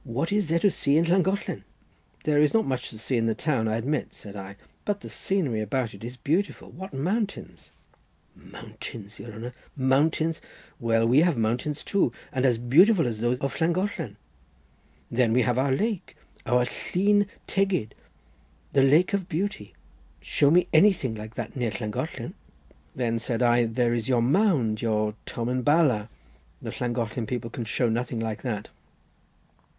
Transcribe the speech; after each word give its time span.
What 0.03 0.31
is 0.31 0.47
there 0.49 0.57
to 0.57 0.71
see 0.71 0.97
in 0.97 1.05
Llangollen?" 1.05 1.63
"There 2.23 2.41
is 2.41 2.55
not 2.55 2.65
much 2.65 2.89
to 2.89 2.97
see 2.97 3.17
in 3.17 3.27
the 3.27 3.35
town, 3.35 3.67
I 3.67 3.77
admit," 3.77 4.15
said 4.15 4.35
I, 4.35 4.55
"but 4.83 5.01
the 5.01 5.09
scenery 5.09 5.61
about 5.61 5.93
it 5.93 6.03
is 6.03 6.17
beautiful; 6.17 6.71
what 6.71 6.91
mountains!" 6.91 7.71
"Mountains, 8.35 9.19
your 9.19 9.31
honour, 9.31 9.53
mountains! 9.77 10.41
well, 10.79 11.05
we 11.07 11.19
have 11.19 11.37
mountains 11.37 11.83
too, 11.83 12.11
and 12.31 12.47
as 12.47 12.57
beautiful 12.57 13.05
as 13.05 13.19
those 13.19 13.37
of 13.41 13.61
Llangollen. 13.61 14.17
Then 15.11 15.33
we 15.33 15.43
have 15.43 15.59
our 15.59 15.71
lake, 15.71 16.15
our 16.47 16.65
Llyn 16.65 17.27
Tegid, 17.45 17.93
the 18.73 18.81
lake 18.81 19.13
of 19.13 19.29
beauty. 19.29 19.75
Show 20.19 20.49
me 20.49 20.67
anything 20.73 21.13
like 21.13 21.35
that 21.35 21.55
near 21.55 21.69
Llangollen!" 21.79 22.33
"Then," 22.95 23.19
said 23.19 23.43
I, 23.43 23.65
"there 23.65 23.93
is 23.93 24.09
your 24.09 24.23
mound, 24.23 24.81
your 24.81 25.13
Tomen 25.27 25.61
Bala. 25.61 26.09
The 26.59 26.71
Llangollen 26.79 27.27
people 27.27 27.51
can 27.51 27.65
show 27.65 27.87
nothing 27.87 28.19
like 28.19 28.41
that." 28.41 28.69